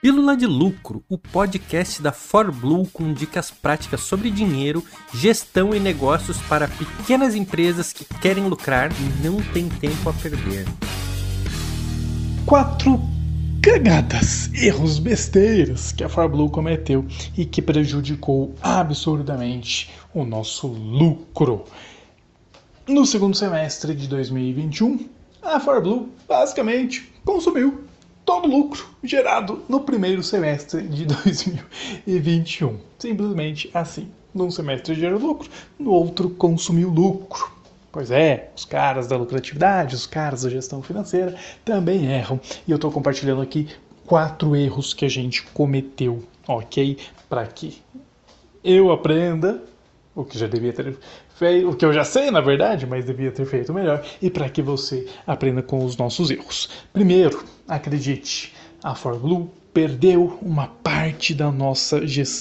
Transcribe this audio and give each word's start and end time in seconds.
Pílula 0.00 0.36
de 0.36 0.46
Lucro, 0.46 1.02
o 1.08 1.18
podcast 1.18 2.00
da 2.00 2.12
ForBlue 2.12 2.86
com 2.92 3.12
dicas 3.12 3.50
práticas 3.50 4.02
sobre 4.02 4.30
dinheiro, 4.30 4.80
gestão 5.12 5.74
e 5.74 5.80
negócios 5.80 6.40
para 6.42 6.68
pequenas 6.68 7.34
empresas 7.34 7.92
que 7.92 8.04
querem 8.04 8.46
lucrar 8.46 8.92
e 8.92 9.26
não 9.26 9.42
têm 9.52 9.68
tempo 9.68 10.08
a 10.08 10.12
perder. 10.12 10.66
Quatro 12.46 13.00
cagadas, 13.60 14.48
erros, 14.54 15.00
besteiras 15.00 15.90
que 15.90 16.04
a 16.04 16.08
ForBlue 16.08 16.48
cometeu 16.48 17.04
e 17.36 17.44
que 17.44 17.60
prejudicou 17.60 18.54
absurdamente 18.62 19.90
o 20.14 20.24
nosso 20.24 20.68
lucro. 20.68 21.64
No 22.86 23.04
segundo 23.04 23.36
semestre 23.36 23.96
de 23.96 24.06
2021, 24.06 25.08
a 25.42 25.58
ForBlue 25.58 26.08
basicamente 26.28 27.12
consumiu 27.24 27.87
todo 28.28 28.46
lucro 28.46 28.86
gerado 29.02 29.62
no 29.70 29.80
primeiro 29.80 30.22
semestre 30.22 30.82
de 30.82 31.06
2021. 31.08 32.78
Simplesmente 32.98 33.70
assim. 33.72 34.10
Num 34.34 34.50
semestre 34.50 34.94
gerou 34.94 35.18
lucro, 35.18 35.48
no 35.78 35.90
outro 35.90 36.28
consumiu 36.28 36.90
lucro. 36.90 37.50
Pois 37.90 38.10
é, 38.10 38.50
os 38.54 38.66
caras 38.66 39.06
da 39.08 39.16
lucratividade, 39.16 39.94
os 39.94 40.06
caras 40.06 40.42
da 40.42 40.50
gestão 40.50 40.82
financeira 40.82 41.34
também 41.64 42.04
erram. 42.04 42.38
E 42.66 42.70
eu 42.70 42.74
estou 42.74 42.92
compartilhando 42.92 43.40
aqui 43.40 43.66
quatro 44.04 44.54
erros 44.54 44.92
que 44.92 45.06
a 45.06 45.08
gente 45.08 45.42
cometeu, 45.54 46.22
ok? 46.46 46.98
Para 47.30 47.46
que 47.46 47.80
eu 48.62 48.92
aprenda 48.92 49.62
o 50.14 50.22
que 50.22 50.38
já 50.38 50.46
devia 50.46 50.74
ter 50.74 50.98
o 51.66 51.74
que 51.74 51.84
eu 51.84 51.92
já 51.92 52.04
sei 52.04 52.30
na 52.30 52.40
verdade, 52.40 52.86
mas 52.86 53.04
devia 53.04 53.30
ter 53.30 53.46
feito 53.46 53.72
melhor, 53.72 54.04
e 54.20 54.30
para 54.30 54.48
que 54.48 54.62
você 54.62 55.06
aprenda 55.26 55.62
com 55.62 55.84
os 55.84 55.96
nossos 55.96 56.30
erros. 56.30 56.68
Primeiro, 56.92 57.44
acredite, 57.66 58.52
a 58.82 58.94
ForBlue 58.94 59.50
perdeu 59.72 60.38
uma 60.42 60.66
parte 60.66 61.32
da 61.32 61.52
nossa, 61.52 62.00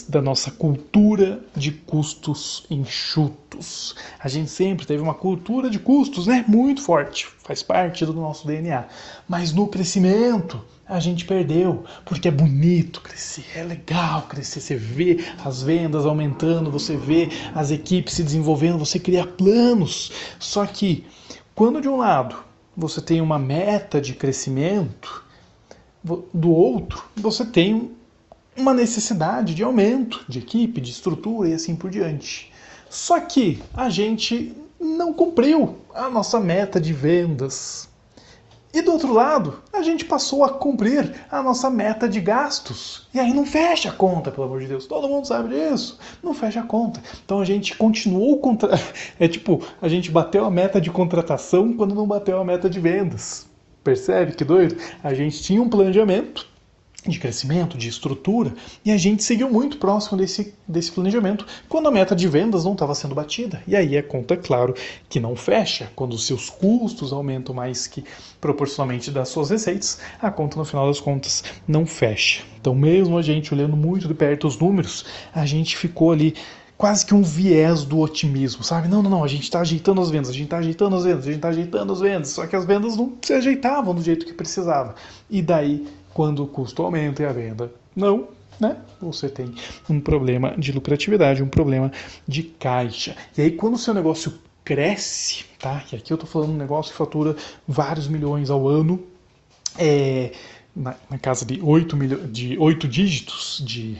da 0.10 0.22
nossa 0.22 0.50
cultura 0.50 1.40
de 1.56 1.72
custos 1.72 2.66
enxutos. 2.70 3.95
A 4.20 4.28
gente 4.28 4.50
sempre 4.50 4.88
teve 4.88 5.03
uma 5.03 5.14
cultura 5.14 5.70
de 5.70 5.78
custos 5.78 6.25
né, 6.25 6.44
muito 6.48 6.81
forte, 6.81 7.28
faz 7.44 7.62
parte 7.62 8.06
do 8.06 8.14
nosso 8.14 8.48
DNA. 8.48 8.86
Mas 9.28 9.53
no 9.53 9.68
crescimento, 9.68 10.64
a 10.88 11.00
gente 11.00 11.26
perdeu, 11.26 11.84
porque 12.06 12.28
é 12.28 12.32
bonito 12.32 13.02
crescer, 13.02 13.46
é 13.56 13.64
legal 13.64 14.24
crescer, 14.24 14.62
você 14.62 14.76
vê 14.76 15.20
as 15.44 15.62
vendas 15.62 16.06
aumentando, 16.06 16.72
você 16.72 16.96
vê 16.96 17.30
as 17.54 17.72
equipes 17.72 18.14
se 18.14 18.24
desenvolvendo, 18.24 18.78
você 18.78 18.98
cria 18.98 19.26
planos. 19.26 20.12
Só 20.40 20.66
que 20.66 21.06
quando 21.54 21.82
de 21.82 21.90
um 21.90 21.98
lado 21.98 22.38
você 22.76 23.02
tem 23.02 23.20
uma 23.20 23.38
meta 23.38 24.00
de 24.00 24.14
crescimento, 24.14 25.26
do 26.34 26.52
outro 26.52 27.04
você 27.16 27.44
tem 27.44 27.92
uma 28.56 28.74
necessidade 28.74 29.54
de 29.54 29.64
aumento 29.64 30.24
de 30.28 30.40
equipe, 30.40 30.80
de 30.80 30.92
estrutura 30.92 31.50
e 31.50 31.54
assim 31.54 31.76
por 31.76 31.90
diante. 31.90 32.52
Só 32.90 33.20
que 33.20 33.62
a 33.74 33.90
gente 33.90 34.56
não 34.80 35.12
cumpriu 35.12 35.78
a 35.94 36.10
nossa 36.10 36.40
meta 36.40 36.80
de 36.80 36.94
vendas 36.94 37.87
e 38.73 38.82
do 38.82 38.92
outro 38.92 39.14
lado, 39.14 39.62
a 39.72 39.82
gente 39.82 40.06
passou 40.06 40.44
a 40.44 40.50
cumprir 40.50 41.16
a 41.32 41.42
nossa 41.42 41.70
meta 41.70 42.08
de 42.08 42.20
gastos. 42.20 43.08
E 43.14 43.20
aí 43.20 43.34
não 43.34 43.46
fecha 43.46 43.90
a 43.90 43.94
conta, 43.94 44.30
pelo 44.30 44.46
amor 44.46 44.59
de 44.59 44.68
Deus. 44.68 44.86
Todo 44.86 45.08
mundo 45.08 45.26
sabe 45.26 45.56
disso. 45.56 45.98
Não 46.22 46.34
fecha 46.34 46.59
a 46.59 46.64
conta. 46.64 47.02
Então 47.24 47.40
a 47.40 47.46
gente 47.46 47.76
continuou 47.78 48.38
contra. 48.38 48.78
É 49.20 49.28
tipo, 49.28 49.64
a 49.82 49.88
gente 49.88 50.12
bateu 50.12 50.46
a 50.46 50.52
meta 50.52 50.80
de 50.80 50.92
contratação 50.92 51.74
quando 51.74 51.96
não 51.96 52.06
bateu 52.06 52.40
a 52.40 52.46
meta 52.46 52.70
de 52.70 52.80
vendas. 52.80 53.48
Percebe 53.84 54.34
que 54.34 54.44
doido? 54.44 54.76
A 55.04 55.14
gente 55.14 55.42
tinha 55.42 55.62
um 55.62 55.70
planejamento 55.70 56.48
de 57.11 57.19
crescimento, 57.19 57.77
de 57.77 57.88
estrutura, 57.88 58.53
e 58.83 58.91
a 58.91 58.97
gente 58.97 59.23
seguiu 59.23 59.50
muito 59.50 59.77
próximo 59.77 60.17
desse, 60.17 60.53
desse 60.67 60.91
planejamento 60.91 61.45
quando 61.67 61.88
a 61.88 61.91
meta 61.91 62.16
de 62.16 62.27
vendas 62.27 62.66
não 62.66 62.73
estava 62.73 62.94
sendo 62.95 63.16
batida. 63.16 63.61
E 63.67 63.75
aí 63.75 63.97
a 63.97 64.03
conta, 64.03 64.33
é 64.33 64.38
claro, 64.38 64.73
que 65.09 65.19
não 65.19 65.35
fecha. 65.35 65.91
Quando 65.96 66.13
os 66.13 66.25
seus 66.25 66.50
custos 66.50 67.13
aumentam 67.13 67.53
mais 67.53 67.88
que 67.88 68.03
proporcionalmente 68.40 69.12
das 69.12 69.29
suas 69.29 69.50
receitas, 69.50 70.00
a 70.22 70.31
conta 70.31 70.57
no 70.57 70.66
final 70.66 70.88
das 70.88 71.00
contas 71.00 71.44
não 71.67 71.85
fecha. 71.85 72.44
Então, 72.59 72.75
mesmo 72.75 73.17
a 73.17 73.22
gente 73.22 73.53
olhando 73.53 73.78
muito 73.78 74.07
de 74.07 74.13
perto 74.13 74.47
os 74.47 74.57
números, 74.57 75.06
a 75.34 75.46
gente 75.46 75.78
ficou 75.78 76.12
ali 76.12 76.35
quase 76.78 77.06
que 77.06 77.13
um 77.13 77.23
viés 77.23 77.84
do 77.84 78.00
otimismo, 78.00 78.63
sabe? 78.63 78.88
Não, 78.88 79.01
não, 79.01 79.09
não, 79.09 79.23
a 79.23 79.28
gente 79.28 79.44
está 79.44 79.62
ajeitando 79.62 80.00
as 80.00 80.12
vendas, 80.12 80.29
a 80.29 80.34
gente 80.34 80.44
está 80.44 80.59
ajeitando 80.59 80.96
as 80.96 81.03
vendas, 81.03 81.23
a 81.23 81.25
gente 81.25 81.35
está 81.38 81.47
ajeitando 81.50 81.94
as 81.94 82.00
vendas, 82.00 82.29
só 82.29 82.46
que 82.46 82.56
as 82.56 82.66
vendas 82.66 82.96
não 82.96 83.13
se 83.22 83.34
ajeitavam 83.34 83.96
do 83.96 84.01
jeito 84.01 84.25
que 84.25 84.34
precisava. 84.34 84.94
E 85.29 85.41
daí 85.41 85.88
quando 86.17 86.44
o 86.44 86.47
custo 86.47 86.81
aumenta 86.81 87.22
e 87.22 87.28
a 87.28 87.31
venda 87.31 87.72
não, 87.95 88.29
né? 88.59 88.78
Você 89.00 89.29
tem 89.29 89.53
um 89.88 90.01
problema 90.01 90.55
de 90.57 90.72
lucratividade, 90.72 91.44
um 91.44 91.47
problema 91.47 91.91
de 92.28 92.41
caixa. 92.41 93.16
E 93.38 93.41
aí 93.44 93.51
quando 93.51 93.75
o 93.75 93.78
seu 93.78 93.94
negócio 93.94 94.33
cresce, 94.66 95.45
tá? 95.59 95.83
E 95.91 95.95
aqui 95.95 96.11
eu 96.11 96.16
estou 96.16 96.28
falando 96.28 96.53
um 96.53 96.57
negócio 96.57 96.91
que 96.91 96.97
fatura 96.97 97.35
vários 97.67 98.07
milhões 98.07 98.50
ao 98.50 98.67
ano, 98.67 99.00
é, 99.78 100.31
na, 100.75 100.95
na 101.07 101.19
casa 101.19 101.45
de 101.45 101.61
oito 101.61 101.95
de 102.28 102.57
oito 102.57 102.88
dígitos 102.88 103.61
de 103.63 103.99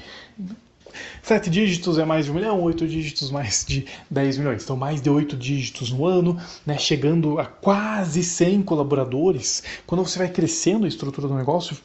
Sete 1.22 1.49
dígitos 1.49 1.99
é 1.99 2.05
mais 2.05 2.25
de 2.25 2.31
um 2.31 2.34
milhão, 2.34 2.59
oito 2.61 2.88
dígitos 2.88 3.29
mais 3.29 3.63
de 3.63 3.85
10 4.09 4.39
milhões. 4.39 4.63
Então, 4.63 4.75
mais 4.75 5.01
de 5.01 5.09
oito 5.09 5.35
dígitos 5.35 5.91
no 5.91 6.05
ano, 6.05 6.39
né, 6.66 6.78
chegando 6.79 7.38
a 7.38 7.45
quase 7.45 8.23
100 8.23 8.63
colaboradores. 8.63 9.61
Quando 9.85 10.03
você 10.03 10.17
vai 10.17 10.29
crescendo 10.29 10.85
a 10.85 10.88
estrutura 10.88 11.28
do 11.28 11.35
negócio, 11.35 11.78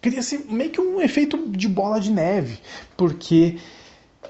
cria-se 0.00 0.38
meio 0.48 0.70
que 0.70 0.80
um 0.80 1.00
efeito 1.00 1.48
de 1.48 1.68
bola 1.68 2.00
de 2.00 2.10
neve, 2.10 2.58
porque 2.96 3.58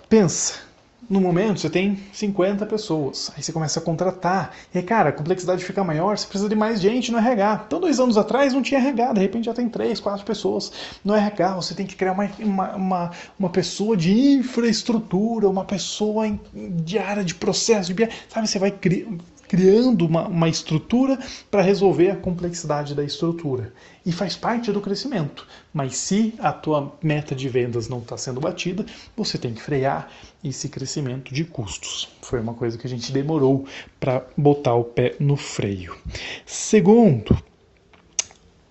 pensa, 0.08 0.66
no 1.08 1.20
momento 1.20 1.60
você 1.60 1.70
tem 1.70 1.98
50 2.12 2.66
pessoas, 2.66 3.30
aí 3.36 3.42
você 3.42 3.52
começa 3.52 3.78
a 3.78 3.82
contratar, 3.82 4.52
e 4.74 4.78
aí, 4.78 4.84
cara, 4.84 5.10
a 5.10 5.12
complexidade 5.12 5.64
fica 5.64 5.84
maior, 5.84 6.18
você 6.18 6.26
precisa 6.26 6.48
de 6.48 6.56
mais 6.56 6.80
gente 6.80 7.12
no 7.12 7.18
RH. 7.18 7.64
Então, 7.66 7.80
dois 7.80 8.00
anos 8.00 8.18
atrás 8.18 8.52
não 8.52 8.62
tinha 8.62 8.80
RH, 8.80 9.12
de 9.12 9.20
repente 9.20 9.44
já 9.44 9.54
tem 9.54 9.68
três, 9.68 10.00
quatro 10.00 10.24
pessoas 10.24 10.72
no 11.04 11.14
RH, 11.14 11.54
você 11.54 11.74
tem 11.74 11.86
que 11.86 11.94
criar 11.94 12.12
uma, 12.12 12.28
uma, 12.38 12.76
uma, 12.76 13.10
uma 13.38 13.50
pessoa 13.50 13.96
de 13.96 14.12
infraestrutura, 14.12 15.48
uma 15.48 15.64
pessoa 15.64 16.26
de 16.52 16.98
área 16.98 17.24
de 17.24 17.34
processo, 17.34 17.94
de 17.94 18.08
sabe, 18.28 18.48
você 18.48 18.58
vai 18.58 18.70
criar 18.70 19.06
criando 19.48 20.06
uma, 20.06 20.26
uma 20.28 20.48
estrutura 20.48 21.18
para 21.50 21.62
resolver 21.62 22.10
a 22.10 22.16
complexidade 22.16 22.94
da 22.94 23.04
estrutura. 23.04 23.72
E 24.04 24.12
faz 24.12 24.36
parte 24.36 24.70
do 24.70 24.80
crescimento. 24.80 25.46
Mas 25.72 25.96
se 25.96 26.34
a 26.38 26.52
tua 26.52 26.92
meta 27.02 27.34
de 27.34 27.48
vendas 27.48 27.88
não 27.88 27.98
está 27.98 28.16
sendo 28.16 28.40
batida, 28.40 28.84
você 29.16 29.36
tem 29.36 29.52
que 29.54 29.62
frear 29.62 30.10
esse 30.42 30.68
crescimento 30.68 31.34
de 31.34 31.44
custos. 31.44 32.08
Foi 32.22 32.40
uma 32.40 32.54
coisa 32.54 32.78
que 32.78 32.86
a 32.86 32.90
gente 32.90 33.12
demorou 33.12 33.66
para 33.98 34.24
botar 34.36 34.74
o 34.74 34.84
pé 34.84 35.16
no 35.18 35.36
freio. 35.36 35.96
Segundo, 36.44 37.36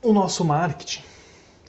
o 0.02 0.14
nosso 0.14 0.46
marketing 0.46 1.04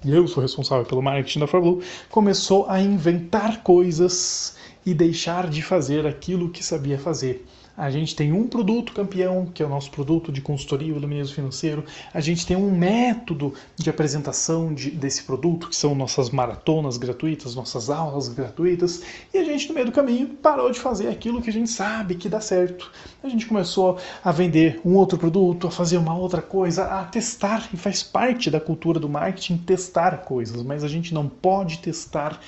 e 0.05 0.11
eu 0.15 0.29
sou 0.29 0.43
responsável 0.43 0.85
pelo 0.85 1.03
marketing 1.03 1.41
da 1.41 1.47
Fórmula 1.47 1.83
começou 2.11 2.69
a 2.69 2.81
inventar 2.81 3.63
coisas 3.63 4.57
e 4.85 4.95
deixar 4.95 5.49
de 5.49 5.63
fazer 5.63 6.07
aquilo 6.07 6.51
que 6.51 6.63
sabia 6.63 6.97
fazer. 6.97 7.45
A 7.77 7.91
gente 7.91 8.17
tem 8.17 8.33
um 8.33 8.49
produto 8.49 8.93
campeão, 8.95 9.45
que 9.53 9.63
é 9.63 9.67
o 9.67 9.69
nosso 9.69 9.91
produto 9.91 10.33
de 10.33 10.41
consultoria 10.41 10.95
o 10.95 10.97
iluminismo 10.97 11.35
financeiro. 11.35 11.85
A 12.15 12.21
gente 12.21 12.47
tem 12.47 12.57
um 12.57 12.75
método 12.75 13.53
de 13.77 13.91
apresentação 13.91 14.73
de, 14.73 14.91
desse 14.91 15.25
produto, 15.25 15.69
que 15.69 15.77
são 15.77 15.95
nossas 15.95 16.31
maratonas 16.31 16.97
gratuitas, 16.97 17.55
nossas 17.55 17.91
aulas 17.91 18.29
gratuitas. 18.29 19.03
E 19.33 19.37
a 19.37 19.45
gente, 19.45 19.69
no 19.69 19.75
meio 19.75 19.87
do 19.87 19.93
caminho, 19.93 20.29
parou 20.29 20.71
de 20.71 20.81
fazer 20.81 21.09
aquilo 21.09 21.43
que 21.43 21.51
a 21.51 21.53
gente 21.53 21.69
sabe 21.69 22.15
que 22.15 22.31
dá 22.31 22.41
certo. 22.41 22.91
A 23.23 23.29
gente 23.29 23.45
começou 23.45 23.99
a 24.25 24.33
vender 24.33 24.81
um 24.83 24.95
outro 24.95 25.19
produto, 25.19 25.67
a 25.67 25.71
fazer 25.71 25.99
uma 25.99 26.17
outra 26.17 26.41
coisa, 26.41 26.85
a 26.85 27.05
testar. 27.05 27.69
E 27.75 27.77
faz 27.77 28.03
parte 28.03 28.51
da 28.51 28.61
cultura 28.61 28.99
do 28.99 29.09
marketing 29.09 29.59
testar 29.59 30.19
coisas, 30.19 30.63
mas 30.63 30.83
a 30.83 30.89
gente 30.89 31.13
não 31.13 31.29
pode 31.29 31.79
testar 31.81 32.41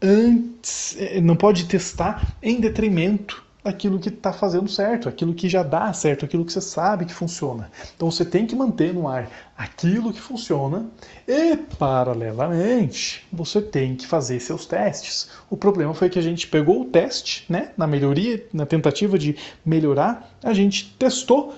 antes, 0.00 0.96
eh, 0.98 1.20
não 1.20 1.34
pode 1.34 1.64
testar 1.64 2.36
em 2.40 2.60
detrimento 2.60 3.47
aquilo 3.68 3.98
que 3.98 4.08
está 4.08 4.32
fazendo 4.32 4.68
certo, 4.68 5.08
aquilo 5.08 5.34
que 5.34 5.48
já 5.48 5.62
dá 5.62 5.92
certo, 5.92 6.24
aquilo 6.24 6.44
que 6.44 6.52
você 6.52 6.60
sabe 6.60 7.04
que 7.04 7.14
funciona. 7.14 7.70
Então 7.94 8.10
você 8.10 8.24
tem 8.24 8.46
que 8.46 8.56
manter 8.56 8.92
no 8.92 9.08
ar 9.08 9.30
aquilo 9.56 10.12
que 10.12 10.20
funciona 10.20 10.86
e, 11.26 11.56
paralelamente, 11.56 13.26
você 13.32 13.60
tem 13.60 13.94
que 13.94 14.06
fazer 14.06 14.40
seus 14.40 14.66
testes. 14.66 15.30
O 15.50 15.56
problema 15.56 15.94
foi 15.94 16.08
que 16.08 16.18
a 16.18 16.22
gente 16.22 16.46
pegou 16.46 16.82
o 16.82 16.84
teste, 16.84 17.44
né, 17.48 17.72
na 17.76 17.86
melhoria, 17.86 18.46
na 18.52 18.66
tentativa 18.66 19.18
de 19.18 19.36
melhorar, 19.64 20.30
a 20.42 20.52
gente 20.52 20.94
testou 20.98 21.54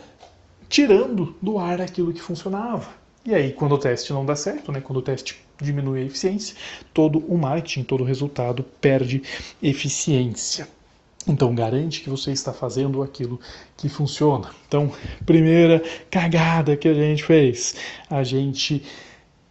tirando 0.69 1.35
do 1.43 1.59
ar 1.59 1.81
aquilo 1.81 2.13
que 2.13 2.21
funcionava. 2.23 2.89
E 3.25 3.35
aí, 3.35 3.53
quando 3.53 3.73
o 3.73 3.79
teste 3.79 4.13
não 4.13 4.25
dá 4.25 4.35
certo, 4.35 4.73
né, 4.73 4.81
quando 4.81 4.99
o 4.99 5.03
teste 5.03 5.39
diminui 5.61 6.01
a 6.01 6.05
eficiência, 6.05 6.57
todo 6.95 7.19
o 7.19 7.37
marketing, 7.37 7.83
todo 7.83 8.03
o 8.03 8.07
resultado 8.07 8.65
perde 8.81 9.23
eficiência. 9.63 10.67
Então 11.27 11.55
garante 11.55 12.01
que 12.01 12.11
você 12.11 12.33
está 12.33 12.53
fazendo 12.53 13.03
aquilo 13.03 13.39
que 13.77 13.89
funciona. 13.89 14.51
Então, 14.67 14.91
primeira 15.27 15.83
cagada 16.11 16.77
que 16.77 16.89
a 16.89 16.95
gente 16.95 17.23
fez, 17.23 17.75
a 18.09 18.23
gente 18.23 18.83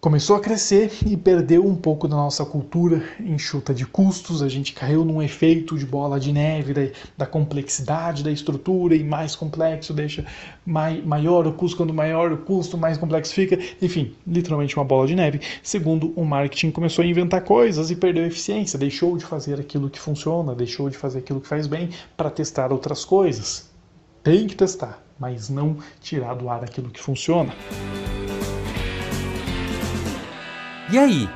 começou 0.02 0.38
a 0.38 0.40
crescer 0.40 0.92
e 1.06 1.18
perdeu 1.18 1.66
um 1.66 1.76
pouco 1.76 2.08
da 2.08 2.16
nossa 2.16 2.46
cultura 2.46 3.04
enxuta 3.20 3.74
de 3.74 3.86
custos. 3.86 4.42
A 4.42 4.48
gente 4.48 4.72
caiu 4.74 5.04
num 5.04 5.22
efeito 5.22 5.78
de 5.78 5.86
bola 5.86 6.20
de 6.20 6.32
neve 6.32 6.74
da, 6.74 6.82
da 7.18 7.26
complexidade 7.26 8.24
da 8.24 8.32
estrutura 8.32 8.96
e 8.96 9.04
mais 9.04 9.36
complexo 9.36 9.94
deixa 9.94 10.26
mai, 10.66 11.02
maior 11.02 11.46
o 11.48 11.54
custo, 11.54 11.76
quando 11.76 11.94
maior 11.94 12.32
o 12.32 12.38
custo, 12.38 12.78
mais 12.78 12.98
complexo 12.98 13.34
fica. 13.34 13.60
Enfim, 13.82 14.16
literalmente 14.26 14.78
uma 14.78 14.86
bola 14.86 15.06
de 15.06 15.16
neve. 15.16 15.42
Segundo, 15.62 16.14
o 16.16 16.24
marketing 16.24 16.72
começou 16.72 17.04
a 17.04 17.08
inventar 17.08 17.42
coisas 17.42 17.92
e 17.92 17.96
perdeu 17.96 18.26
eficiência, 18.26 18.80
deixou 18.80 19.18
de 19.18 19.26
fazer 19.26 19.60
aquilo 19.60 19.90
que 19.90 20.00
funciona, 20.00 20.56
deixou 20.56 20.90
de 20.90 20.98
fazer 20.98 21.20
aquilo 21.20 21.42
que 21.42 21.48
faz 21.48 21.68
bem 21.68 21.90
para 22.16 22.30
testar 22.30 22.72
outras 22.72 23.04
coisas. 23.04 23.70
Tem 24.24 24.48
que 24.48 24.56
testar, 24.56 25.04
mas 25.20 25.50
não 25.50 25.78
tirar 26.00 26.36
do 26.36 26.50
ar 26.50 26.64
aquilo 26.64 26.90
que 26.90 27.02
funciona. 27.02 27.54
E 30.92 30.98
aí, 30.98 31.30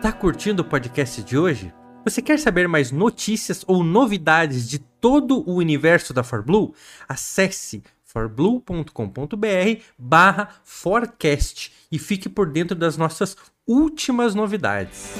tá 0.00 0.12
curtindo 0.12 0.62
o 0.62 0.64
podcast 0.64 1.20
de 1.24 1.36
hoje? 1.36 1.74
Você 2.04 2.22
quer 2.22 2.38
saber 2.38 2.68
mais 2.68 2.92
notícias 2.92 3.64
ou 3.66 3.82
novidades 3.82 4.68
de 4.68 4.78
todo 4.78 5.42
o 5.50 5.56
universo 5.56 6.14
da 6.14 6.22
ForBlue? 6.22 6.72
Acesse 7.08 7.82
forblue.com.br 8.04 9.82
barra 9.98 10.50
forecast 10.62 11.72
e 11.90 11.98
fique 11.98 12.28
por 12.28 12.52
dentro 12.52 12.76
das 12.76 12.96
nossas 12.96 13.36
últimas 13.66 14.32
novidades. 14.32 15.16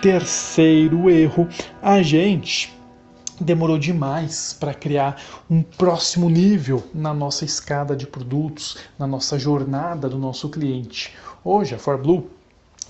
Terceiro 0.00 1.10
erro, 1.10 1.48
a 1.82 2.00
gente 2.00 2.79
demorou 3.40 3.78
demais 3.78 4.56
para 4.58 4.74
criar 4.74 5.20
um 5.48 5.62
próximo 5.62 6.28
nível 6.28 6.82
na 6.94 7.14
nossa 7.14 7.44
escada 7.44 7.96
de 7.96 8.06
produtos, 8.06 8.76
na 8.98 9.06
nossa 9.06 9.38
jornada 9.38 10.08
do 10.08 10.18
nosso 10.18 10.48
cliente. 10.48 11.14
Hoje 11.42 11.74
a 11.74 11.78
ForBlue 11.78 12.28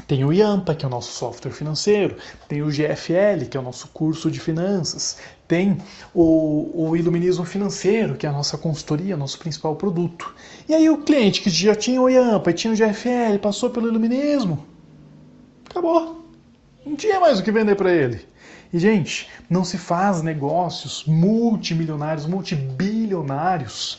tem 0.07 0.25
o 0.25 0.33
IAMPA, 0.33 0.75
que 0.75 0.85
é 0.85 0.89
o 0.89 0.91
nosso 0.91 1.13
software 1.13 1.53
financeiro, 1.53 2.17
tem 2.49 2.63
o 2.63 2.71
GFL, 2.71 3.47
que 3.49 3.57
é 3.57 3.61
o 3.61 3.63
nosso 3.63 3.89
curso 3.89 4.31
de 4.31 4.41
finanças, 4.41 5.19
tem 5.47 5.79
o, 6.15 6.89
o 6.89 6.97
Iluminismo 6.97 7.45
Financeiro, 7.45 8.17
que 8.17 8.27
é 8.27 8.29
a 8.29 8.33
nossa 8.33 8.57
consultoria, 8.57 9.17
nosso 9.17 9.39
principal 9.39 9.77
produto. 9.77 10.35
E 10.69 10.75
aí 10.75 10.89
o 10.89 10.99
cliente 10.99 11.43
que 11.43 11.51
já 11.51 11.75
tinha 11.75 12.01
o 12.01 12.09
IAMPA 12.09 12.51
e 12.51 12.55
tinha 12.55 12.73
o 12.73 12.77
GFL, 12.77 13.39
passou 13.41 13.71
pelo 13.71 13.89
Iluminismo, 13.89 14.65
acabou. 15.69 16.21
Não 16.85 16.97
tinha 16.97 17.21
mais 17.21 17.39
o 17.39 17.43
que 17.43 17.53
vender 17.53 17.75
para 17.77 17.93
ele. 17.93 18.21
E, 18.73 18.79
gente, 18.79 19.29
não 19.51 19.65
se 19.65 19.77
faz 19.77 20.23
negócios 20.23 21.05
multimilionários, 21.05 22.25
multibilionários 22.27 23.99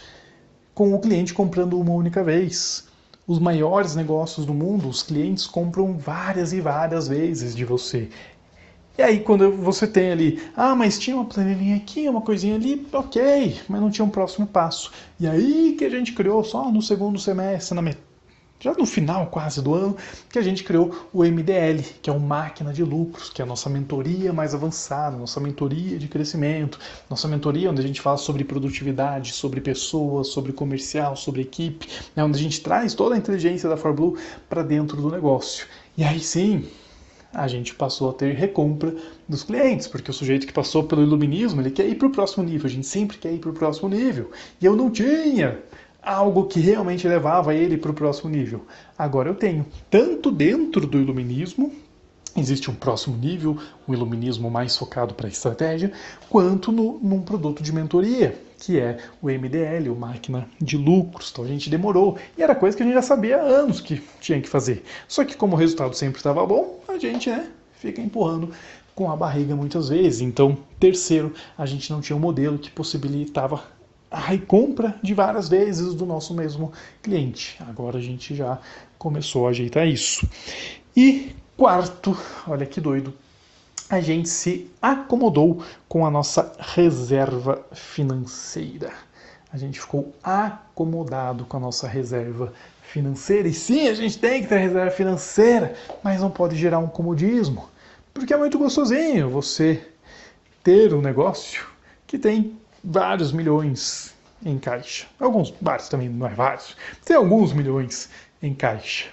com 0.74 0.94
o 0.94 1.00
cliente 1.00 1.34
comprando 1.34 1.80
uma 1.80 1.92
única 1.92 2.24
vez. 2.24 2.88
Os 3.28 3.38
maiores 3.38 3.96
negócios 3.96 4.46
do 4.46 4.54
mundo, 4.54 4.90
os 4.90 5.04
clientes 5.04 5.46
compram 5.46 5.96
várias 5.98 6.54
e 6.54 6.60
várias 6.60 7.08
vezes 7.08 7.56
de 7.56 7.64
você. 7.64 8.10
E 8.98 9.04
aí, 9.04 9.20
quando 9.20 9.52
você 9.52 9.86
tem 9.86 10.12
ali, 10.12 10.42
ah, 10.56 10.76
mas 10.76 10.98
tinha 10.98 11.16
uma 11.16 11.26
planilhinha 11.26 11.78
aqui, 11.78 12.10
uma 12.10 12.22
coisinha 12.22 12.56
ali, 12.56 12.86
ok, 12.92 13.62
mas 13.70 13.80
não 13.80 13.92
tinha 13.92 14.06
um 14.06 14.10
próximo 14.10 14.48
passo. 14.48 14.92
E 15.20 15.28
aí 15.28 15.76
que 15.78 15.86
a 15.86 15.90
gente 15.90 16.14
criou 16.14 16.44
só 16.44 16.72
no 16.72 16.82
segundo 16.82 17.20
semestre, 17.20 17.76
na 17.76 17.82
metade 17.82 18.11
já 18.62 18.74
no 18.74 18.86
final 18.86 19.26
quase 19.28 19.62
do 19.62 19.74
ano, 19.74 19.98
que 20.30 20.38
a 20.38 20.42
gente 20.42 20.64
criou 20.64 21.10
o 21.12 21.24
MDL, 21.24 21.84
que 22.02 22.10
é 22.10 22.14
o 22.14 22.20
Máquina 22.20 22.72
de 22.72 22.84
Lucros, 22.84 23.30
que 23.30 23.42
é 23.42 23.44
a 23.44 23.48
nossa 23.48 23.70
mentoria 23.70 24.32
mais 24.32 24.54
avançada, 24.54 25.18
nossa 25.18 25.40
mentoria 25.40 25.98
de 25.98 26.08
crescimento, 26.08 26.80
nossa 27.10 27.28
mentoria 27.28 27.72
onde 27.72 27.82
a 27.82 27.86
gente 27.86 28.00
fala 28.00 28.18
sobre 28.18 28.44
produtividade, 28.44 29.34
sobre 29.34 29.60
pessoas, 29.60 30.28
sobre 30.28 30.54
comercial, 30.54 31.16
sobre 31.16 31.42
equipe, 31.42 31.88
né, 32.16 32.24
onde 32.24 32.38
a 32.38 32.42
gente 32.42 32.62
traz 32.62 32.94
toda 32.94 33.16
a 33.16 33.18
inteligência 33.18 33.68
da 33.68 33.76
ForBlue 33.76 34.18
para 34.48 34.62
dentro 34.62 35.02
do 35.02 35.10
negócio. 35.10 35.66
E 35.98 36.04
aí 36.04 36.20
sim, 36.20 36.64
a 37.34 37.48
gente 37.48 37.74
passou 37.74 38.12
a 38.12 38.14
ter 38.14 38.36
recompra 38.36 38.94
dos 39.28 39.42
clientes, 39.42 39.88
porque 39.88 40.12
o 40.12 40.14
sujeito 40.14 40.46
que 40.46 40.54
passou 40.54 40.84
pelo 40.84 41.02
iluminismo, 41.02 41.62
ele 41.62 41.72
quer 41.72 41.88
ir 41.88 41.96
para 41.96 42.08
o 42.08 42.12
próximo 42.12 42.44
nível, 42.44 42.68
a 42.68 42.70
gente 42.70 42.86
sempre 42.86 43.18
quer 43.18 43.34
ir 43.34 43.40
para 43.40 43.50
o 43.50 43.54
próximo 43.54 43.90
nível. 43.90 44.30
E 44.62 44.66
eu 44.66 44.76
não 44.76 44.92
tinha 44.92 45.58
algo 46.02 46.46
que 46.46 46.60
realmente 46.60 47.08
levava 47.08 47.54
ele 47.54 47.78
para 47.78 47.92
o 47.92 47.94
próximo 47.94 48.30
nível. 48.30 48.66
Agora 48.98 49.30
eu 49.30 49.36
tenho, 49.36 49.66
tanto 49.90 50.32
dentro 50.32 50.88
do 50.88 50.98
iluminismo, 50.98 51.72
existe 52.36 52.72
um 52.72 52.74
próximo 52.74 53.18
nível, 53.18 53.58
um 53.88 53.94
iluminismo 53.94 54.50
mais 54.50 54.76
focado 54.76 55.14
para 55.14 55.28
a 55.28 55.30
estratégia, 55.30 55.92
quanto 56.30 56.72
no, 56.72 57.00
num 57.00 57.22
produto 57.22 57.62
de 57.62 57.74
mentoria, 57.74 58.40
que 58.58 58.80
é 58.80 58.98
o 59.22 59.28
MDL, 59.28 59.90
o 59.90 59.96
Máquina 59.96 60.48
de 60.60 60.78
Lucros. 60.78 61.30
Então 61.32 61.44
a 61.44 61.48
gente 61.48 61.70
demorou, 61.70 62.18
e 62.38 62.42
era 62.42 62.56
coisa 62.56 62.76
que 62.76 62.84
a 62.84 62.86
gente 62.86 62.96
já 62.96 63.02
sabia 63.02 63.38
há 63.38 63.44
anos 63.44 63.82
que 63.82 64.02
tinha 64.20 64.42
que 64.42 64.50
fazer. 64.50 64.84
Só 65.08 65.26
que 65.26 65.36
como 65.36 65.56
o 65.56 65.60
resultado 65.60 65.94
sempre 65.94 66.18
estava 66.18 66.46
bom, 66.46 66.80
a 66.88 66.98
gente 66.98 67.30
né, 67.30 67.48
fica 67.74 68.02
empurrando 68.02 68.52
com 68.96 69.12
a 69.12 69.16
barriga 69.16 69.56
muitas 69.56 69.90
vezes. 69.90 70.22
Então, 70.22 70.58
terceiro, 70.80 71.34
a 71.58 71.66
gente 71.66 71.92
não 71.92 72.02
tinha 72.02 72.16
um 72.16 72.20
modelo 72.20 72.58
que 72.58 72.70
possibilitava 72.72 73.64
a 74.12 74.20
recompra 74.20 74.94
de 75.02 75.14
várias 75.14 75.48
vezes 75.48 75.96
do 75.96 76.06
nosso 76.06 76.34
mesmo 76.34 76.74
cliente. 77.02 77.58
Agora 77.68 77.98
a 77.98 78.02
gente 78.02 78.36
já 78.36 78.60
começou 78.98 79.48
a 79.48 79.52
ajeitar 79.52 79.88
isso. 79.88 80.28
E 80.96 81.34
quarto, 81.56 82.18
olha 82.46 82.66
que 82.66 82.82
doido, 82.82 83.14
a 83.90 84.02
gente 84.02 84.28
se 84.28 84.70
acomodou 84.82 85.64
com 85.88 86.06
a 86.06 86.12
nossa 86.12 86.52
reserva 86.60 87.66
financeira. 87.72 88.92
A 89.52 89.58
gente 89.58 89.80
ficou 89.80 90.14
acomodado 90.24 91.46
com 91.46 91.58
a 91.58 91.60
nossa 91.60 91.88
reserva 91.88 92.54
financeira. 92.84 93.48
E 93.48 93.54
sim, 93.54 93.88
a 93.88 93.94
gente 93.94 94.18
tem 94.18 94.42
que 94.42 94.48
ter 94.48 94.58
reserva 94.58 94.92
financeira, 94.92 95.76
mas 96.04 96.20
não 96.20 96.30
pode 96.30 96.56
gerar 96.56 96.80
um 96.80 96.88
comodismo. 96.88 97.70
Porque 98.14 98.34
é 98.34 98.38
muito 98.38 98.58
gostosinho 98.58 99.30
você 99.30 99.86
ter 100.64 100.94
um 100.94 101.02
negócio 101.02 101.66
que 102.06 102.18
tem 102.18 102.58
vários 102.84 103.32
milhões 103.32 104.14
em 104.46 104.58
caixa. 104.58 105.06
Alguns, 105.20 105.54
vários 105.62 105.90
também, 105.90 106.10
não 106.10 106.28
é 106.28 106.34
vários. 106.34 106.76
Tem 107.06 107.16
alguns 107.16 107.54
milhões 107.54 108.10
em 108.42 108.54
caixa. 108.54 109.08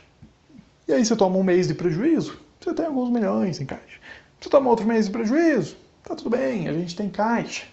E 0.86 0.92
aí 0.92 1.04
você 1.04 1.14
toma 1.14 1.36
um 1.36 1.42
mês 1.42 1.68
de 1.68 1.74
prejuízo, 1.74 2.38
você 2.58 2.72
tem 2.72 2.86
alguns 2.86 3.10
milhões 3.10 3.60
em 3.60 3.66
caixa. 3.66 4.00
Você 4.40 4.48
toma 4.48 4.70
outro 4.70 4.86
mês 4.86 5.06
de 5.06 5.12
prejuízo, 5.12 5.76
tá 6.02 6.14
tudo 6.14 6.30
bem, 6.30 6.68
a 6.68 6.72
gente 6.72 6.96
tem 6.96 7.10
caixa. 7.10 7.64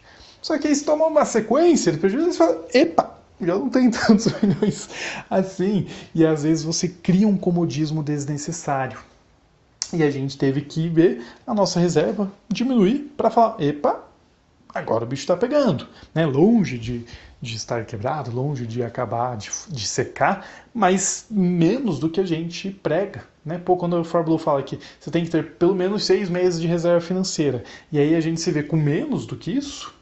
Só 0.42 0.58
que 0.58 0.68
aí 0.68 0.76
você 0.76 0.84
toma 0.84 1.06
uma 1.06 1.26
sequência 1.26 1.92
de 1.92 1.98
prejuízo 1.98 2.34
você 2.34 2.38
fala, 2.38 2.66
epa, 2.74 3.18
já 3.40 3.56
não 3.56 3.70
tem 3.70 3.90
tantos 3.92 4.28
milhões 4.42 4.90
assim. 5.30 5.88
E 6.14 6.26
às 6.26 6.44
vezes 6.44 6.64
você 6.64 6.88
cria 6.88 7.28
um 7.28 7.38
comodismo 7.38 8.04
desnecessário. 8.04 9.00
E 9.94 10.04
a 10.04 10.12
gente 10.12 10.38
teve 10.38 10.62
que 10.62 10.90
ver 10.90 11.26
a 11.48 11.54
nossa 11.54 11.80
reserva 11.80 12.32
diminuir 12.50 13.14
para 13.16 13.30
falar, 13.30 13.62
epa, 13.62 14.05
agora 14.76 15.06
o 15.06 15.08
bicho 15.08 15.24
está 15.24 15.38
pegando, 15.38 15.88
né? 16.14 16.26
Longe 16.26 16.78
de, 16.78 17.06
de 17.42 17.56
estar 17.56 17.86
quebrado, 17.86 18.30
longe 18.30 18.68
de 18.68 18.84
acabar 18.84 19.38
de, 19.38 19.50
de, 19.70 19.88
secar, 19.88 20.46
mas 20.74 21.28
menos 21.32 21.98
do 21.98 22.10
que 22.10 22.20
a 22.20 22.26
gente 22.26 22.70
prega, 22.70 23.24
né? 23.44 23.58
Pô, 23.58 23.78
quando 23.78 23.98
o 23.98 24.04
Fórmula 24.04 24.38
fala 24.38 24.62
que 24.62 24.78
você 25.00 25.10
tem 25.10 25.24
que 25.24 25.32
ter 25.32 25.54
pelo 25.54 25.74
menos 25.74 26.04
seis 26.04 26.30
meses 26.30 26.60
de 26.60 26.68
reserva 26.68 27.00
financeira, 27.00 27.64
e 27.90 27.98
aí 27.98 28.14
a 28.14 28.20
gente 28.20 28.42
se 28.42 28.52
vê 28.52 28.62
com 28.62 28.76
menos 28.76 29.26
do 29.26 29.38
que 29.38 29.50
isso, 29.50 29.96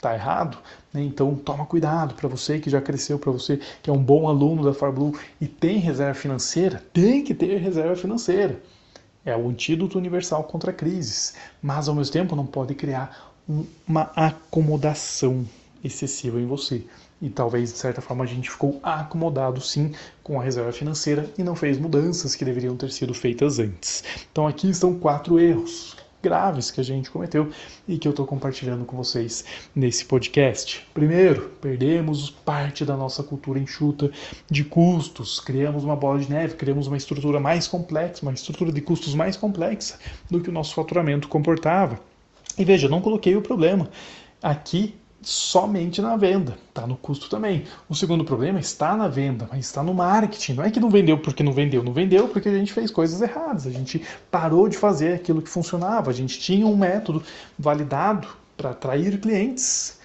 tá 0.00 0.14
errado, 0.14 0.58
né? 0.92 1.00
Então 1.00 1.36
toma 1.36 1.64
cuidado 1.64 2.14
para 2.14 2.28
você 2.28 2.58
que 2.58 2.68
já 2.68 2.80
cresceu, 2.80 3.20
para 3.20 3.30
você 3.30 3.60
que 3.80 3.88
é 3.88 3.92
um 3.92 4.02
bom 4.02 4.28
aluno 4.28 4.64
da 4.64 4.74
FarBlue 4.74 5.16
e 5.40 5.46
tem 5.46 5.78
reserva 5.78 6.14
financeira, 6.14 6.82
tem 6.92 7.22
que 7.22 7.32
ter 7.32 7.56
reserva 7.58 7.94
financeira. 7.94 8.60
É 9.24 9.36
o 9.36 9.48
antídoto 9.48 9.96
universal 9.96 10.42
contra 10.42 10.72
crises, 10.72 11.36
mas 11.62 11.86
ao 11.88 11.94
mesmo 11.94 12.12
tempo 12.12 12.34
não 12.34 12.44
pode 12.44 12.74
criar 12.74 13.31
uma 13.86 14.10
acomodação 14.14 15.46
excessiva 15.84 16.40
em 16.40 16.46
você. 16.46 16.84
E 17.20 17.30
talvez, 17.30 17.72
de 17.72 17.78
certa 17.78 18.00
forma, 18.00 18.24
a 18.24 18.26
gente 18.26 18.50
ficou 18.50 18.80
acomodado 18.82 19.60
sim 19.60 19.92
com 20.22 20.40
a 20.40 20.42
reserva 20.42 20.72
financeira 20.72 21.30
e 21.38 21.42
não 21.42 21.54
fez 21.54 21.78
mudanças 21.78 22.34
que 22.34 22.44
deveriam 22.44 22.76
ter 22.76 22.90
sido 22.90 23.14
feitas 23.14 23.60
antes. 23.60 24.02
Então, 24.32 24.46
aqui 24.46 24.68
estão 24.68 24.98
quatro 24.98 25.38
erros 25.38 25.96
graves 26.22 26.70
que 26.70 26.80
a 26.80 26.84
gente 26.84 27.10
cometeu 27.10 27.50
e 27.86 27.98
que 27.98 28.06
eu 28.06 28.10
estou 28.10 28.24
compartilhando 28.24 28.84
com 28.84 28.96
vocês 28.96 29.44
nesse 29.74 30.04
podcast. 30.04 30.86
Primeiro, 30.94 31.50
perdemos 31.60 32.30
parte 32.30 32.84
da 32.84 32.96
nossa 32.96 33.22
cultura 33.24 33.58
enxuta 33.58 34.10
de 34.48 34.64
custos, 34.64 35.40
criamos 35.40 35.82
uma 35.82 35.96
bola 35.96 36.20
de 36.20 36.30
neve, 36.30 36.54
criamos 36.54 36.86
uma 36.86 36.96
estrutura 36.96 37.40
mais 37.40 37.66
complexa, 37.66 38.22
uma 38.22 38.32
estrutura 38.32 38.70
de 38.70 38.80
custos 38.80 39.14
mais 39.14 39.36
complexa 39.36 39.98
do 40.30 40.40
que 40.40 40.48
o 40.48 40.52
nosso 40.52 40.74
faturamento 40.74 41.26
comportava. 41.26 41.98
E 42.58 42.64
veja, 42.64 42.86
eu 42.86 42.90
não 42.90 43.00
coloquei 43.00 43.34
o 43.36 43.42
problema 43.42 43.88
aqui 44.42 44.94
somente 45.22 46.02
na 46.02 46.16
venda, 46.16 46.58
está 46.68 46.86
no 46.86 46.96
custo 46.96 47.30
também. 47.30 47.64
O 47.88 47.94
segundo 47.94 48.24
problema 48.24 48.58
está 48.58 48.96
na 48.96 49.06
venda, 49.06 49.48
mas 49.50 49.66
está 49.66 49.82
no 49.82 49.94
marketing. 49.94 50.54
Não 50.54 50.64
é 50.64 50.70
que 50.70 50.80
não 50.80 50.90
vendeu 50.90 51.16
porque 51.16 51.42
não 51.44 51.52
vendeu, 51.52 51.82
não 51.82 51.92
vendeu 51.92 52.28
porque 52.28 52.48
a 52.48 52.54
gente 52.54 52.72
fez 52.72 52.90
coisas 52.90 53.22
erradas, 53.22 53.66
a 53.66 53.70
gente 53.70 54.02
parou 54.30 54.68
de 54.68 54.76
fazer 54.76 55.14
aquilo 55.14 55.40
que 55.40 55.48
funcionava, 55.48 56.10
a 56.10 56.14
gente 56.14 56.40
tinha 56.40 56.66
um 56.66 56.76
método 56.76 57.22
validado 57.58 58.26
para 58.56 58.70
atrair 58.70 59.18
clientes, 59.20 59.98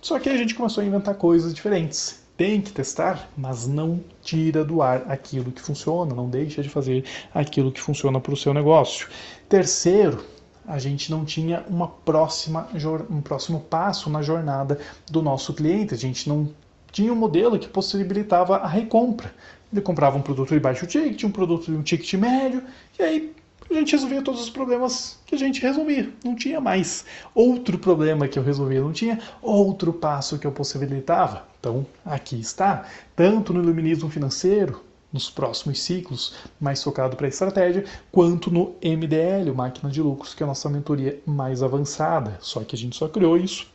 só 0.00 0.18
que 0.18 0.28
a 0.28 0.36
gente 0.36 0.54
começou 0.54 0.82
a 0.82 0.86
inventar 0.86 1.14
coisas 1.14 1.54
diferentes. 1.54 2.20
tem 2.40 2.58
que 2.58 2.72
testar, 2.72 3.28
mas 3.36 3.66
não 3.66 4.02
tira 4.22 4.64
do 4.64 4.80
ar 4.80 5.04
aquilo 5.10 5.52
que 5.52 5.60
funciona, 5.60 6.14
não 6.14 6.26
deixa 6.26 6.62
de 6.62 6.70
fazer 6.70 7.04
aquilo 7.34 7.70
que 7.70 7.82
funciona 7.82 8.18
para 8.18 8.32
o 8.32 8.36
seu 8.36 8.54
negócio. 8.54 9.08
Terceiro, 9.46 10.24
a 10.66 10.78
gente 10.78 11.10
não 11.10 11.24
tinha 11.24 11.64
uma 11.68 11.88
próxima, 11.88 12.68
um 13.08 13.20
próximo 13.20 13.60
passo 13.60 14.08
na 14.10 14.22
jornada 14.22 14.78
do 15.10 15.22
nosso 15.22 15.52
cliente, 15.54 15.94
a 15.94 15.96
gente 15.96 16.28
não 16.28 16.48
tinha 16.92 17.12
um 17.12 17.16
modelo 17.16 17.58
que 17.58 17.68
possibilitava 17.68 18.56
a 18.56 18.66
recompra. 18.66 19.32
Ele 19.72 19.80
comprava 19.80 20.18
um 20.18 20.22
produto 20.22 20.52
de 20.52 20.60
baixo 20.60 20.86
ticket, 20.86 21.22
um 21.24 21.30
produto 21.30 21.66
de 21.70 21.76
um 21.76 21.82
ticket 21.82 22.14
médio, 22.14 22.62
e 22.98 23.02
aí 23.02 23.32
a 23.70 23.74
gente 23.74 23.92
resolvia 23.92 24.20
todos 24.20 24.42
os 24.42 24.50
problemas 24.50 25.18
que 25.24 25.34
a 25.34 25.38
gente 25.38 25.60
resolvia. 25.62 26.12
Não 26.24 26.34
tinha 26.34 26.60
mais 26.60 27.04
outro 27.34 27.78
problema 27.78 28.26
que 28.26 28.38
eu 28.38 28.42
resolvia, 28.42 28.80
não 28.80 28.92
tinha 28.92 29.20
outro 29.40 29.92
passo 29.92 30.38
que 30.38 30.46
eu 30.46 30.50
possibilitava. 30.50 31.46
Então, 31.60 31.86
aqui 32.04 32.40
está, 32.40 32.84
tanto 33.14 33.52
no 33.52 33.62
iluminismo 33.62 34.10
financeiro, 34.10 34.82
nos 35.12 35.28
próximos 35.28 35.80
ciclos, 35.80 36.34
mais 36.60 36.82
focado 36.82 37.16
para 37.16 37.26
a 37.26 37.28
estratégia, 37.28 37.84
quanto 38.12 38.50
no 38.50 38.74
MDL, 38.82 39.52
máquina 39.54 39.90
de 39.90 40.00
lucros, 40.00 40.34
que 40.34 40.42
é 40.42 40.44
a 40.44 40.46
nossa 40.46 40.68
mentoria 40.68 41.20
mais 41.26 41.62
avançada. 41.62 42.38
Só 42.40 42.60
que 42.60 42.74
a 42.74 42.78
gente 42.78 42.96
só 42.96 43.08
criou 43.08 43.36
isso 43.36 43.66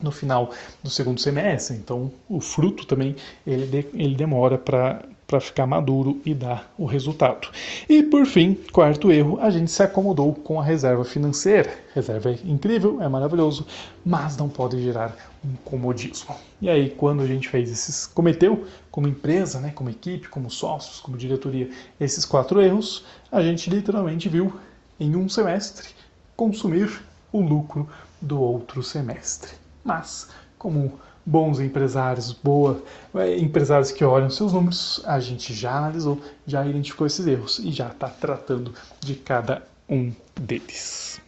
no 0.00 0.10
final 0.10 0.50
do 0.82 0.90
segundo 0.90 1.20
semestre, 1.20 1.76
então 1.76 2.10
o 2.28 2.40
fruto 2.40 2.84
também 2.84 3.14
ele, 3.46 3.66
de, 3.66 3.86
ele 3.94 4.16
demora 4.16 4.58
para 4.58 5.04
para 5.32 5.40
ficar 5.40 5.66
maduro 5.66 6.20
e 6.26 6.34
dar 6.34 6.70
o 6.76 6.84
resultado. 6.84 7.48
E 7.88 8.02
por 8.02 8.26
fim, 8.26 8.52
quarto 8.70 9.10
erro, 9.10 9.38
a 9.40 9.48
gente 9.48 9.70
se 9.70 9.82
acomodou 9.82 10.34
com 10.34 10.60
a 10.60 10.62
reserva 10.62 11.06
financeira. 11.06 11.72
Reserva 11.94 12.32
é 12.32 12.38
incrível, 12.44 13.00
é 13.00 13.08
maravilhoso, 13.08 13.66
mas 14.04 14.36
não 14.36 14.46
pode 14.46 14.82
gerar 14.82 15.16
um 15.42 15.54
comodismo. 15.64 16.36
E 16.60 16.68
aí, 16.68 16.90
quando 16.90 17.22
a 17.22 17.26
gente 17.26 17.48
fez 17.48 17.70
esses, 17.70 18.06
cometeu 18.06 18.66
como 18.90 19.08
empresa, 19.08 19.58
né, 19.58 19.72
como 19.74 19.88
equipe, 19.88 20.28
como 20.28 20.50
sócios, 20.50 21.00
como 21.00 21.16
diretoria, 21.16 21.70
esses 21.98 22.26
quatro 22.26 22.60
erros, 22.60 23.02
a 23.30 23.40
gente 23.40 23.70
literalmente 23.70 24.28
viu 24.28 24.52
em 25.00 25.16
um 25.16 25.30
semestre 25.30 25.88
consumir 26.36 27.02
o 27.32 27.40
lucro 27.40 27.88
do 28.20 28.38
outro 28.38 28.82
semestre. 28.82 29.52
Mas, 29.82 30.28
como 30.58 31.00
bons 31.24 31.60
empresários, 31.60 32.32
boa, 32.32 32.82
é, 33.14 33.38
empresários 33.38 33.90
que 33.90 34.04
olham 34.04 34.30
seus 34.30 34.52
números, 34.52 35.02
a 35.04 35.20
gente 35.20 35.54
já 35.54 35.76
analisou, 35.76 36.20
já 36.46 36.66
identificou 36.66 37.06
esses 37.06 37.26
erros 37.26 37.58
e 37.58 37.70
já 37.70 37.88
está 37.88 38.08
tratando 38.08 38.72
de 39.00 39.14
cada 39.14 39.62
um 39.88 40.12
deles. 40.40 41.20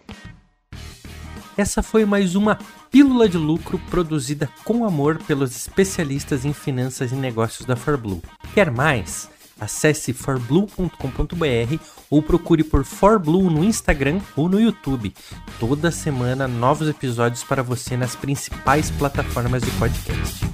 Essa 1.57 1.83
foi 1.83 2.05
mais 2.05 2.35
uma 2.35 2.59
pílula 2.91 3.29
de 3.29 3.39
lucro 3.39 3.79
produzida 3.91 4.49
com 4.65 4.85
amor 4.85 5.19
pelos 5.19 5.55
especialistas 5.55 6.45
em 6.45 6.53
finanças 6.53 7.13
e 7.13 7.15
negócios 7.15 7.65
da 7.65 7.77
ForBlue. 7.77 8.23
Quer 8.53 8.71
mais? 8.71 9.31
Acesse 9.65 10.13
forblue.com.br 10.13 11.79
ou 12.11 12.23
procure 12.23 12.63
por 12.63 12.85
ForBlue 12.85 13.51
no 13.51 13.65
Instagram 13.65 14.21
ou 14.37 14.49
no 14.49 14.61
YouTube. 14.61 15.15
Toda 15.59 15.91
semana 15.91 16.47
novos 16.47 16.89
episódios 16.89 17.43
para 17.43 17.63
você 17.63 17.97
nas 17.97 18.15
principais 18.15 18.91
plataformas 18.91 19.63
de 19.63 19.71
podcast. 19.73 20.54